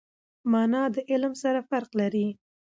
مانا 0.51 0.83
د 0.95 0.97
علم 1.11 1.33
سره 1.43 1.59
فرق 1.69 1.89
لري. 1.99 2.27